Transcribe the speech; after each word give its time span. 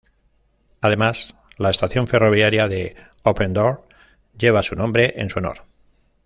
Además, 0.81 1.35
la 1.59 1.69
estación 1.69 2.07
ferroviaria 2.07 2.67
de 2.67 2.95
Open 3.21 3.53
Door 3.53 3.87
lleva 4.35 4.63
su 4.63 4.73
nombre 4.75 5.13
en 5.17 5.29
su 5.29 5.37
honor. 5.37 5.65